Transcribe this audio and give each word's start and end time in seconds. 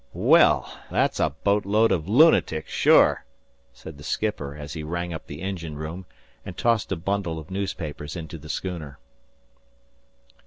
"Well, 0.13 0.67
that's 0.89 1.19
a 1.19 1.29
boat 1.29 1.63
load 1.63 1.91
of 1.91 2.09
lunatics, 2.09 2.71
sure," 2.71 3.23
said 3.71 3.99
the 3.99 4.03
skipper, 4.03 4.55
as 4.55 4.73
he 4.73 4.81
rang 4.81 5.13
up 5.13 5.27
the 5.27 5.43
engine 5.43 5.75
room 5.75 6.07
and 6.43 6.57
tossed 6.57 6.91
a 6.91 6.95
bundle 6.95 7.37
of 7.37 7.51
newspapers 7.51 8.15
into 8.15 8.39
the 8.39 8.49
schooner. 8.49 8.97